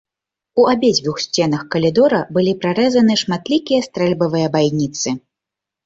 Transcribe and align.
У 0.61 0.63
абедзвюх 0.71 1.17
сценах 1.25 1.67
калідора 1.77 2.23
былі 2.39 2.57
прарэзаны 2.65 3.21
шматлікія 3.25 3.81
стрэльбавыя 3.89 4.47
байніцы. 4.59 5.19